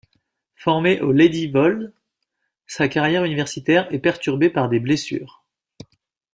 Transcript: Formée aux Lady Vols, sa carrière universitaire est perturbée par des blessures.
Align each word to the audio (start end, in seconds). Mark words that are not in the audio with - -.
Formée 0.55 0.99
aux 1.01 1.11
Lady 1.11 1.47
Vols, 1.49 1.93
sa 2.65 2.87
carrière 2.87 3.23
universitaire 3.23 3.87
est 3.93 3.99
perturbée 3.99 4.49
par 4.49 4.67
des 4.67 4.79
blessures. 4.79 5.45